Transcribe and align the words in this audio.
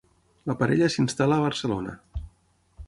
La 0.51 0.55
parella 0.61 0.87
s'instal·la 0.95 1.39
a 1.41 1.45
Barcelona. 1.47 1.95